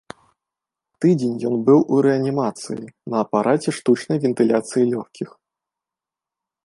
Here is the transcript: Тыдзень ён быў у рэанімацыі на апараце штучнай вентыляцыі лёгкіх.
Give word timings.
Тыдзень 1.03 1.35
ён 1.49 1.55
быў 1.67 1.79
у 1.97 1.99
рэанімацыі 2.05 2.83
на 3.15 3.21
апараце 3.25 3.69
штучнай 3.81 4.17
вентыляцыі 4.25 4.83
лёгкіх. 4.97 5.29